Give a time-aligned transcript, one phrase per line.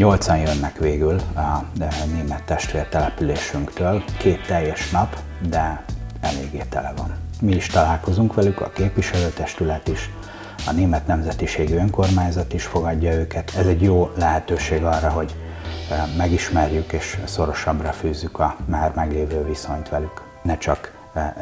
[0.00, 1.64] Nyolcan jönnek végül a
[2.14, 5.84] német testvértelepülésünktől, két teljes nap, de
[6.20, 7.14] eléggé tele van.
[7.40, 10.10] Mi is találkozunk velük, a képviselőtestület is,
[10.66, 13.52] a német nemzetiségű önkormányzat is fogadja őket.
[13.56, 15.34] Ez egy jó lehetőség arra, hogy
[16.16, 20.22] megismerjük és szorosabbra fűzzük a már meglévő viszonyt velük.
[20.42, 20.92] Ne csak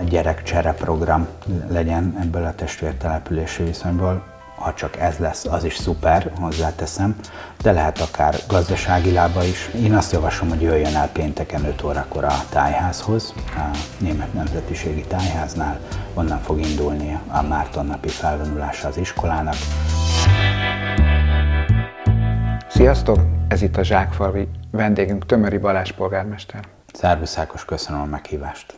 [0.09, 1.29] gyerekcsere program
[1.69, 7.17] legyen ebből a testvértelepülési viszonyból, ha csak ez lesz, az is szuper, hozzáteszem,
[7.63, 9.71] de lehet akár gazdasági lába is.
[9.75, 15.79] Én azt javaslom, hogy jöjjön el pénteken 5 órakor a tájházhoz, a Német Nemzetiségi Tájháznál,
[16.15, 19.57] onnan fog indulni a Márton napi felvonulása az iskolának.
[22.69, 23.19] Sziasztok!
[23.49, 24.49] Ez itt a Zsákfalvi.
[24.71, 26.61] Vendégünk Tömöri Balázs polgármester.
[26.93, 28.75] Szervusz Ákos, köszönöm a meghívást.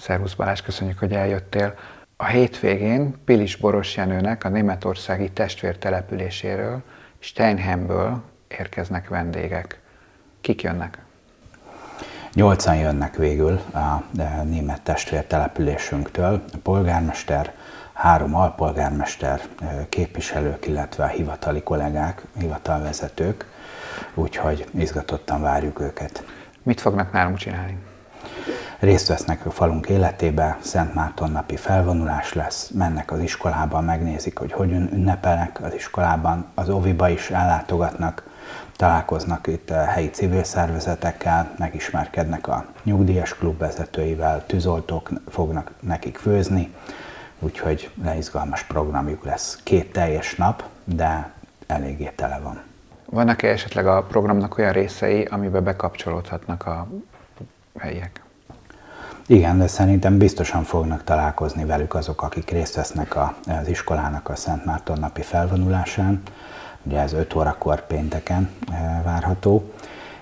[0.00, 1.74] Szervusz Balázs, köszönjük, hogy eljöttél.
[2.16, 6.82] A hétvégén Pilis Boros Jenőnek a németországi testvértelepüléséről,
[7.18, 9.80] Steinheimből érkeznek vendégek.
[10.40, 10.98] Kik jönnek?
[12.34, 14.04] Nyolcan jönnek végül a
[14.44, 16.44] német testvértelepülésünktől.
[16.52, 17.54] A polgármester,
[17.92, 19.40] három alpolgármester,
[19.88, 23.46] képviselők, illetve a hivatali kollégák, hivatalvezetők,
[24.14, 26.24] úgyhogy izgatottan várjuk őket.
[26.62, 27.78] Mit fognak nálunk csinálni?
[28.84, 34.52] Részt vesznek a falunk életébe, Szent Márton napi felvonulás lesz, mennek az iskolába, megnézik, hogy
[34.52, 38.22] hogyan ünnepelnek az iskolában, az oviba is ellátogatnak,
[38.76, 46.74] találkoznak itt a helyi civil szervezetekkel, megismerkednek a nyugdíjas klub vezetőivel, tűzoltók fognak nekik főzni,
[47.38, 49.60] úgyhogy leizgalmas programjuk lesz.
[49.62, 51.30] Két teljes nap, de
[51.66, 52.60] eléggé tele van.
[53.04, 56.88] Vannak-e esetleg a programnak olyan részei, amiben bekapcsolódhatnak a
[57.78, 58.23] helyiek?
[59.26, 64.64] Igen, de szerintem biztosan fognak találkozni velük azok, akik részt vesznek az iskolának a Szent
[64.64, 66.22] Márton napi felvonulásán.
[66.82, 69.72] Ugye ez 5 órakor pénteken e, várható,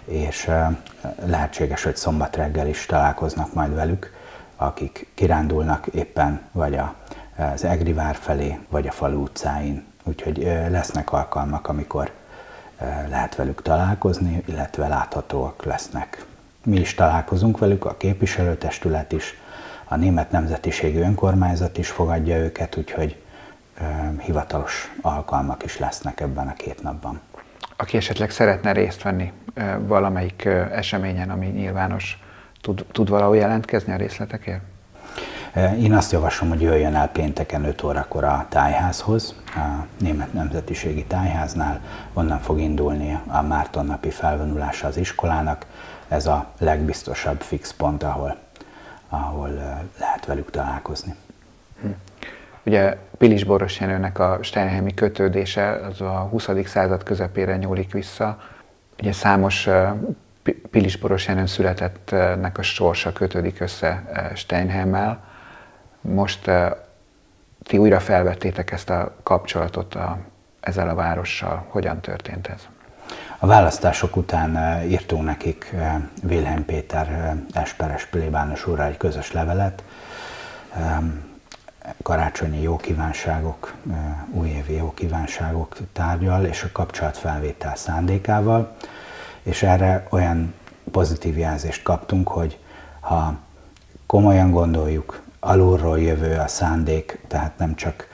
[0.05, 0.79] és e,
[1.25, 4.13] lehetséges, hogy szombat reggel is találkoznak majd velük,
[4.57, 6.79] akik kirándulnak éppen vagy
[7.37, 9.85] az Egri vár felé, vagy a falu utcáin.
[10.03, 12.11] Úgyhogy e, lesznek alkalmak, amikor
[13.09, 16.27] lehet velük találkozni, illetve láthatóak lesznek
[16.65, 19.37] mi is találkozunk velük, a képviselőtestület is,
[19.85, 23.17] a német nemzetiségű önkormányzat is fogadja őket, úgyhogy
[23.81, 23.83] ö,
[24.19, 27.21] hivatalos alkalmak is lesznek ebben a két napban.
[27.77, 32.19] Aki esetleg szeretne részt venni ö, valamelyik ö, eseményen, ami nyilvános,
[32.61, 34.63] tud, tud valahol jelentkezni a részletekért?
[35.79, 41.81] Én azt javaslom, hogy jöjjön el pénteken 5 órakor a tájházhoz, a Német Nemzetiségi Tájháznál,
[42.13, 45.67] onnan fog indulni a Márton napi felvonulása az iskolának,
[46.13, 48.37] ez a legbiztosabb fix pont, ahol,
[49.09, 49.49] ahol
[49.99, 51.15] lehet velük találkozni.
[51.81, 51.89] Hm.
[52.65, 56.49] Ugye Pilis Boros Jenőnek a Steinheimi kötődése az a 20.
[56.65, 58.41] század közepére nyúlik vissza.
[58.99, 59.69] Ugye számos
[60.71, 64.03] Pilis Boros Jenőn születettnek a sorsa kötődik össze
[64.35, 65.25] Steinheimmel.
[66.01, 66.51] Most
[67.63, 70.19] ti újra felvettétek ezt a kapcsolatot a,
[70.61, 71.65] ezzel a várossal.
[71.69, 72.69] Hogyan történt ez?
[73.43, 79.33] A választások után eh, írtunk nekik eh, Wilhelm Péter eh, Esperes plébános úrral egy közös
[79.33, 79.83] levelet,
[82.03, 83.75] karácsonyi jó kívánságok,
[84.31, 88.77] újévi jó kívánságok tárgyal és a kapcsolatfelvétel szándékával,
[89.43, 90.55] és erre olyan
[90.91, 92.59] pozitív jelzést kaptunk, hogy
[93.01, 93.35] ha
[94.07, 98.09] komolyan gondoljuk, alulról jövő a szándék, tehát nem csak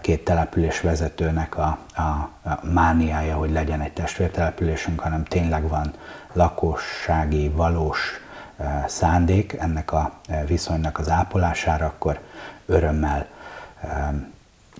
[0.00, 5.92] két település vezetőnek a, a, a mániája, hogy legyen egy testvértelepülésünk, hanem tényleg van
[6.32, 8.20] lakossági, valós
[8.86, 10.12] szándék ennek a
[10.46, 12.20] viszonynak az ápolására, akkor
[12.66, 13.26] örömmel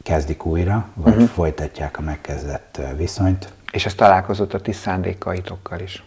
[0.03, 1.29] kezdik újra, vagy uh-huh.
[1.29, 3.53] folytatják a megkezdett viszonyt.
[3.73, 6.05] És ez találkozott a ti szándékaitokkal is?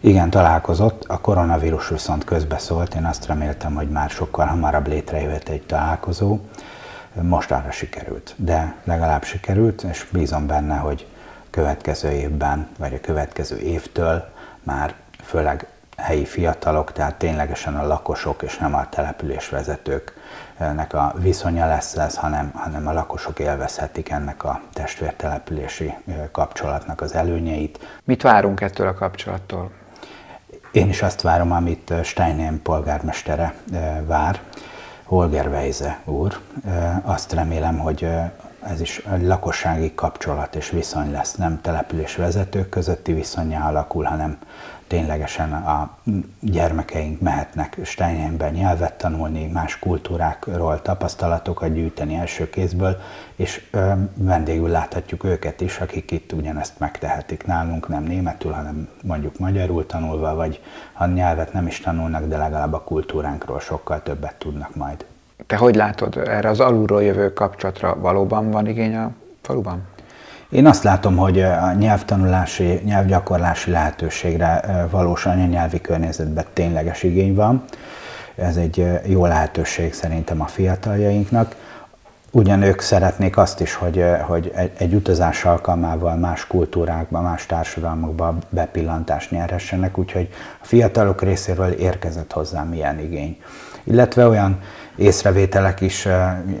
[0.00, 1.04] Igen, találkozott.
[1.04, 2.94] A koronavírus viszont közbeszólt.
[2.94, 6.38] Én azt reméltem, hogy már sokkal hamarabb létrejöhet egy találkozó
[7.22, 11.06] mostanra sikerült, de legalább sikerült, és bízom benne, hogy
[11.50, 14.28] következő évben, vagy a következő évtől
[14.62, 14.94] már
[15.24, 15.66] főleg
[15.96, 22.50] helyi fiatalok, tehát ténylegesen a lakosok és nem a településvezetőknek a viszonya lesz ez, hanem,
[22.54, 25.94] hanem a lakosok élvezhetik ennek a testvértelepülési
[26.32, 28.00] kapcsolatnak az előnyeit.
[28.04, 29.70] Mit várunk ettől a kapcsolattól?
[30.72, 33.54] Én is azt várom, amit Steinem polgármestere
[34.06, 34.40] vár,
[35.08, 36.38] Holger Weise úr.
[37.02, 38.08] Azt remélem, hogy
[38.66, 44.38] ez is egy lakossági kapcsolat és viszony lesz, nem település vezetők közötti viszonya alakul, hanem
[44.88, 45.96] ténylegesen a
[46.40, 52.96] gyermekeink mehetnek Steinheimben nyelvet tanulni, más kultúrákról tapasztalatokat gyűjteni első kézből,
[53.36, 59.38] és ö, vendégül láthatjuk őket is, akik itt ugyanezt megtehetik nálunk, nem németül, hanem mondjuk
[59.38, 60.62] magyarul tanulva, vagy
[60.92, 65.04] ha nyelvet nem is tanulnak, de legalább a kultúránkról sokkal többet tudnak majd.
[65.46, 69.10] Te hogy látod, erre az alulról jövő kapcsolatra valóban van igény a
[69.42, 69.82] faluban?
[70.50, 77.64] Én azt látom, hogy a nyelvtanulási, nyelvgyakorlási lehetőségre valós anyanyelvi környezetben tényleges igény van.
[78.36, 81.54] Ez egy jó lehetőség szerintem a fiataljainknak.
[82.30, 88.34] Ugyan ők szeretnék azt is, hogy, hogy egy, egy utazás alkalmával más kultúrákba, más társadalmakba
[88.48, 90.28] bepillantást nyerhessenek, úgyhogy
[90.62, 93.40] a fiatalok részéről érkezett hozzám ilyen igény.
[93.84, 94.60] Illetve olyan
[94.96, 96.08] észrevételek is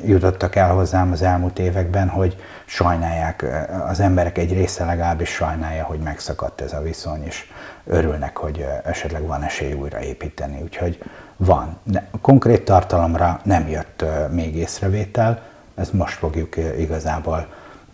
[0.04, 2.36] jutottak el hozzám az elmúlt években, hogy
[2.66, 3.44] sajnálják,
[3.88, 7.46] az emberek egy része legalábbis sajnálja, hogy megszakadt ez a viszony, és
[7.86, 10.60] örülnek, hogy esetleg van esély újra építeni.
[10.62, 10.98] Úgyhogy
[11.36, 11.78] van.
[12.20, 15.42] Konkrét tartalomra nem jött még észrevétel,
[15.78, 17.46] ezt most fogjuk igazából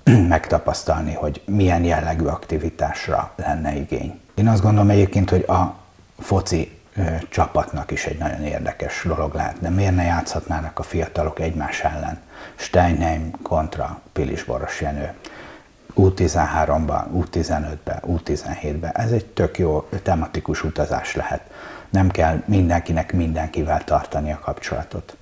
[0.28, 4.20] megtapasztalni, hogy milyen jellegű aktivitásra lenne igény.
[4.34, 5.76] Én azt gondolom egyébként, hogy a
[6.18, 6.78] foci
[7.28, 9.60] csapatnak is egy nagyon érdekes dolog lehet.
[9.60, 12.18] De miért ne játszhatnának a fiatalok egymás ellen?
[12.54, 15.12] Steinheim kontra Pilisboros Jenő.
[15.96, 18.92] U13-ban, U15-ben, U17-ben.
[18.96, 21.40] Ez egy tök jó tematikus utazás lehet.
[21.90, 25.16] Nem kell mindenkinek mindenkivel tartani a kapcsolatot.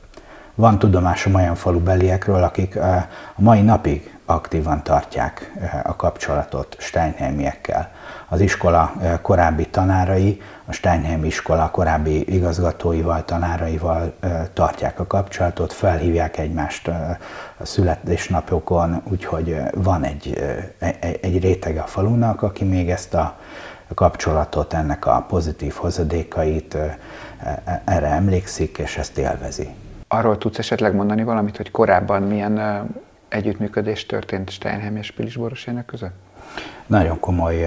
[0.55, 3.07] Van tudomásom olyan falubeliekről, akik a
[3.37, 5.53] mai napig aktívan tartják
[5.83, 7.91] a kapcsolatot Steinheimiekkel.
[8.29, 14.15] Az iskola korábbi tanárai, a Steinheim iskola korábbi igazgatóival, tanáraival
[14.53, 16.89] tartják a kapcsolatot, felhívják egymást
[17.59, 20.43] a születésnapokon, úgyhogy van egy,
[20.79, 23.39] egy, egy rétege a falunak, aki még ezt a
[23.95, 26.77] kapcsolatot, ennek a pozitív hozadékait
[27.85, 29.75] erre emlékszik, és ezt élvezi.
[30.15, 32.87] Arról tudsz esetleg mondani valamit, hogy korábban milyen
[33.29, 36.15] együttműködés történt Steinheim és Pilisborosének között?
[36.87, 37.67] Nagyon komoly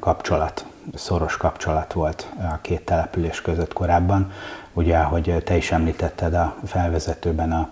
[0.00, 4.32] kapcsolat, szoros kapcsolat volt a két település között korábban.
[4.72, 7.68] Ugye, ahogy te is említetted a felvezetőben, a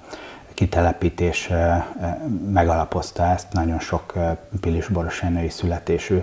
[0.55, 1.51] kitelepítés
[2.49, 4.13] megalapozta ezt, nagyon sok
[4.61, 6.23] pilisborosénői születésű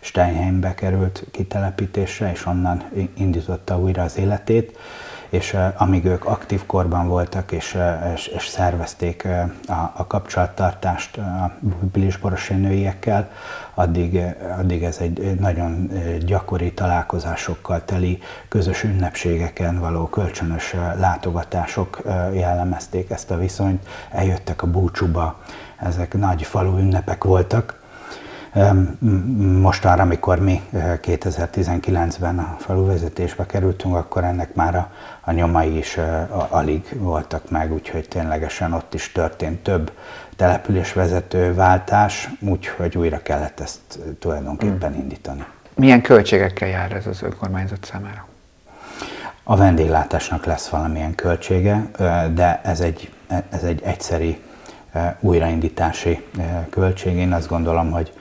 [0.00, 2.82] Steinheimbe került kitelepítésre, és onnan
[3.14, 4.78] indította újra az életét
[5.30, 7.78] és amíg ők aktív korban voltak, és,
[8.14, 9.28] és, és szervezték
[9.66, 11.52] a, a kapcsolattartást a
[11.92, 13.30] bilisborosi nőiekkel,
[13.74, 14.20] addig,
[14.58, 15.90] addig ez egy nagyon
[16.24, 18.18] gyakori találkozásokkal teli,
[18.48, 22.02] közös ünnepségeken való kölcsönös látogatások
[22.32, 25.38] jellemezték ezt a viszonyt, eljöttek a búcsúba,
[25.76, 27.79] ezek nagy falu ünnepek voltak,
[29.60, 35.98] most arra, amikor mi 2019-ben a faluvezetésbe kerültünk, akkor ennek már a, a nyomai is
[36.48, 39.92] alig voltak meg, úgyhogy ténylegesen ott is történt több
[40.36, 45.00] településvezető váltás, úgyhogy újra kellett ezt tulajdonképpen hmm.
[45.00, 45.44] indítani.
[45.74, 48.26] Milyen költségekkel jár ez az önkormányzat számára?
[49.42, 51.90] A vendéglátásnak lesz valamilyen költsége,
[52.34, 53.12] de ez egy,
[53.50, 54.40] ez egy egyszeri
[55.20, 56.24] újraindítási
[56.70, 57.16] költség.
[57.16, 58.12] Én azt gondolom, hogy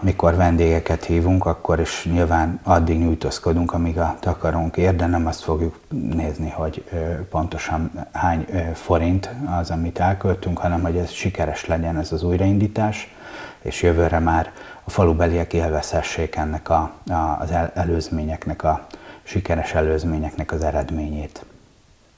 [0.00, 5.42] mikor vendégeket hívunk, akkor is nyilván addig nyújtózkodunk, amíg a takarónk ér, de nem azt
[5.42, 5.80] fogjuk
[6.14, 6.84] nézni, hogy
[7.30, 9.30] pontosan hány forint
[9.60, 13.14] az, amit elköltünk, hanem hogy ez sikeres legyen ez az újraindítás,
[13.62, 14.52] és jövőre már
[14.84, 18.86] a falubeliek élvezhessék ennek a, a, az előzményeknek, a
[19.22, 21.44] sikeres előzményeknek az eredményét.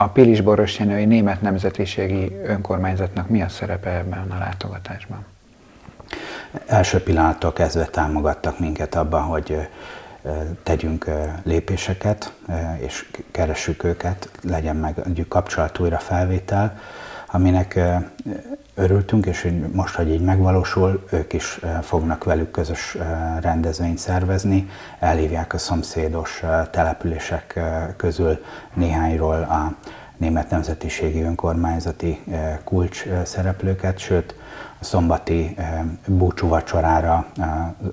[0.00, 5.25] A Pilis-Borosjenői Német Nemzetiségi Önkormányzatnak mi a szerepe ebben a látogatásban?
[6.67, 9.69] Első pillanattól kezdve támogattak minket abban, hogy
[10.62, 11.11] tegyünk
[11.43, 12.33] lépéseket,
[12.78, 14.95] és keressük őket, legyen meg
[15.28, 16.81] kapcsolat újra felvétel,
[17.30, 17.80] aminek
[18.75, 22.97] örültünk, és most, hogy így megvalósul, ők is fognak velük közös
[23.40, 24.68] rendezvényt szervezni,
[24.99, 27.61] elhívják a szomszédos települések
[27.97, 28.44] közül
[28.75, 29.75] néhányról a
[30.16, 32.25] német nemzetiségi önkormányzati
[32.64, 34.35] kulcs szereplőket, sőt,
[34.80, 35.56] a szombati
[36.06, 37.26] búcsúvacsorára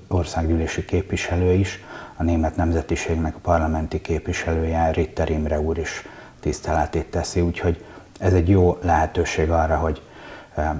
[0.08, 1.84] országgyűlési képviselő is,
[2.16, 6.06] a német nemzetiségnek a parlamenti képviselője, Ritter Imre úr is
[6.40, 7.84] tiszteletét teszi, úgyhogy
[8.18, 10.02] ez egy jó lehetőség arra, hogy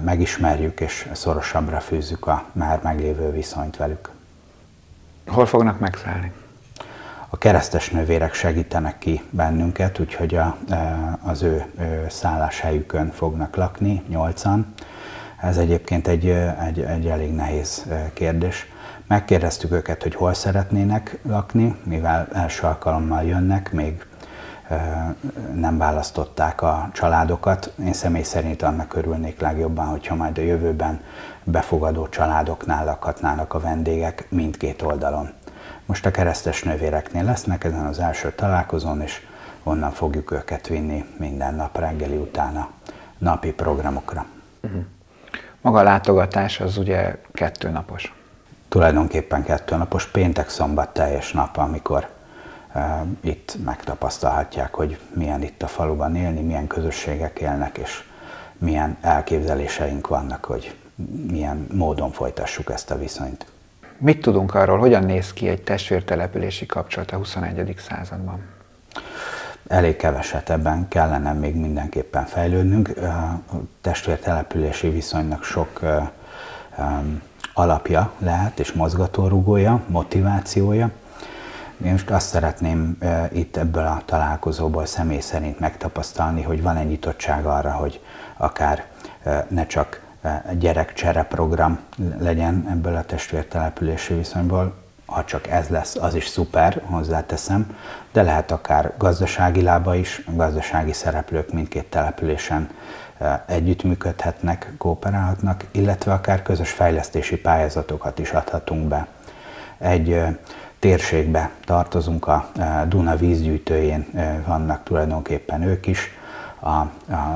[0.03, 4.09] megismerjük és szorosabbra fűzzük a már meglévő viszonyt velük.
[5.27, 6.31] Hol fognak megszállni?
[7.29, 10.57] A keresztes nővérek segítenek ki bennünket, úgyhogy a,
[11.23, 11.65] az ő
[12.09, 14.73] szálláshelyükön fognak lakni, nyolcan.
[15.41, 16.29] Ez egyébként egy,
[16.65, 18.65] egy, egy elég nehéz kérdés.
[19.07, 24.05] Megkérdeztük őket, hogy hol szeretnének lakni, mivel első alkalommal jönnek, még
[25.53, 27.73] nem választották a családokat.
[27.85, 31.01] Én személy szerint annak örülnék legjobban, hogyha majd a jövőben
[31.43, 35.29] befogadó családoknál lakhatnának a vendégek mindkét oldalon.
[35.85, 39.21] Most a keresztes nővéreknél lesznek ezen az első találkozón, és
[39.63, 42.69] onnan fogjuk őket vinni minden nap reggeli után a
[43.17, 44.25] napi programokra.
[44.63, 44.81] Uh-huh.
[45.61, 48.15] Maga a látogatás az ugye kettő napos?
[48.69, 52.09] Tulajdonképpen kettő napos, péntek-szombat teljes nap, amikor
[53.21, 58.03] itt megtapasztalhatják, hogy milyen itt a faluban élni, milyen közösségek élnek, és
[58.57, 60.75] milyen elképzeléseink vannak, hogy
[61.31, 63.45] milyen módon folytassuk ezt a viszonyt.
[63.97, 67.75] Mit tudunk arról, hogyan néz ki egy testvértelepülési kapcsolat a 21.
[67.77, 68.39] században?
[69.67, 72.97] Elég keveset ebben kellene még mindenképpen fejlődnünk.
[72.97, 73.41] A
[73.81, 75.81] testvértelepülési viszonynak sok
[77.53, 80.91] alapja lehet, és mozgatórugója, motivációja.
[81.83, 82.97] Én most azt szeretném
[83.31, 88.01] itt ebből a találkozóból személy szerint megtapasztalni, hogy van egy nyitottság arra, hogy
[88.37, 88.85] akár
[89.47, 90.01] ne csak
[90.59, 91.79] gyerekcsere program
[92.19, 94.73] legyen ebből a testvértelepülési viszonyból,
[95.05, 97.77] ha csak ez lesz, az is szuper, hozzáteszem,
[98.11, 102.69] de lehet akár gazdasági lába is, gazdasági szereplők mindkét településen
[103.45, 109.07] együttműködhetnek, kooperálhatnak, illetve akár közös fejlesztési pályázatokat is adhatunk be.
[109.77, 110.23] Egy
[110.87, 112.51] térségbe tartozunk, a
[112.87, 114.05] Duna vízgyűjtőjén
[114.45, 116.11] vannak tulajdonképpen ők is,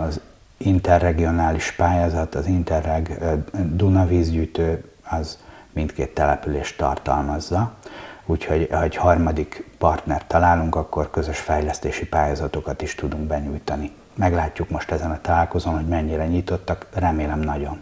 [0.04, 0.20] az
[0.58, 3.20] interregionális pályázat, az Interreg
[3.54, 5.38] Duna vízgyűjtő, az
[5.72, 7.74] mindkét települést tartalmazza,
[8.26, 13.92] úgyhogy ha egy harmadik partner találunk, akkor közös fejlesztési pályázatokat is tudunk benyújtani.
[14.16, 17.82] Meglátjuk most ezen a találkozón, hogy mennyire nyitottak, remélem nagyon.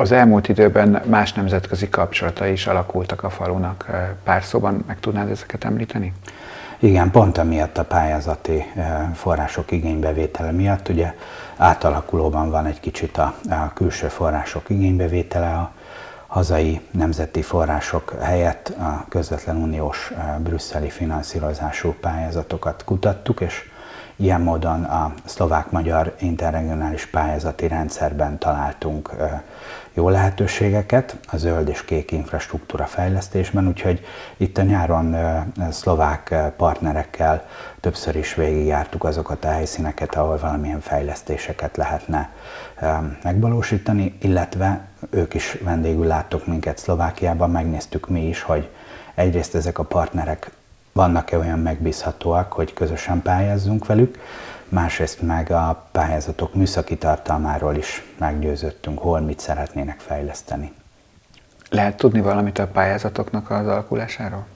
[0.00, 3.86] Az elmúlt időben más nemzetközi kapcsolatai is alakultak a falunak.
[4.24, 6.12] Pár szóban meg tudnád ezeket említeni?
[6.78, 8.64] Igen, pont amiatt a pályázati
[9.14, 11.14] források igénybevétele miatt, ugye
[11.56, 15.72] átalakulóban van egy kicsit a, a külső források igénybevétele, a
[16.26, 23.70] hazai nemzeti források helyett a közvetlen uniós brüsszeli finanszírozású pályázatokat kutattuk, és
[24.20, 29.10] ilyen módon a szlovák-magyar interregionális pályázati rendszerben találtunk
[29.92, 34.00] jó lehetőségeket a zöld és kék infrastruktúra fejlesztésben, úgyhogy
[34.36, 35.16] itt a nyáron
[35.70, 37.44] szlovák partnerekkel
[37.80, 42.30] többször is végigjártuk azokat a helyszíneket, ahol valamilyen fejlesztéseket lehetne
[43.22, 48.70] megvalósítani, illetve ők is vendégül láttok minket Szlovákiában, megnéztük mi is, hogy
[49.14, 50.50] egyrészt ezek a partnerek
[50.98, 54.18] vannak-e olyan megbízhatóak, hogy közösen pályázzunk velük,
[54.68, 60.72] másrészt meg a pályázatok műszaki tartalmáról is meggyőződtünk, hol mit szeretnének fejleszteni.
[61.70, 64.46] Lehet tudni valamit a pályázatoknak az alakulásáról?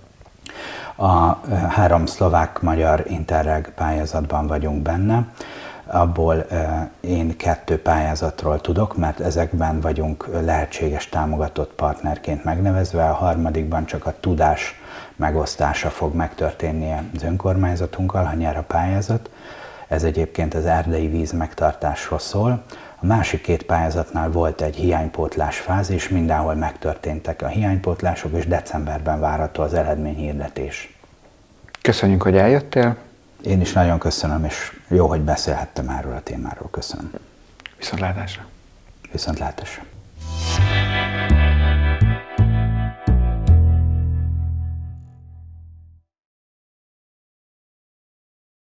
[0.97, 1.37] A
[1.69, 5.27] három szlovák-magyar Interreg pályázatban vagyunk benne,
[5.87, 6.47] abból
[7.01, 14.15] én kettő pályázatról tudok, mert ezekben vagyunk lehetséges támogatott partnerként megnevezve, a harmadikban csak a
[14.21, 14.82] tudás
[15.17, 19.31] megosztása fog megtörténni az önkormányzatunkkal, ha nyer a pályázat.
[19.89, 22.63] Ez egyébként az erdei víz megtartásról szól.
[23.01, 29.63] A másik két pályázatnál volt egy hiánypótlás fázis, mindenhol megtörténtek a hiánypótlások, és decemberben várható
[29.63, 30.97] az eredményhirdetés.
[31.83, 32.97] Köszönjük, hogy eljöttél.
[33.43, 36.69] Én is nagyon köszönöm, és jó, hogy beszélhettem erről a témáról.
[36.71, 37.11] Köszönöm.
[37.79, 38.43] Viszontlátásra.
[39.13, 39.83] Viszontlátásra.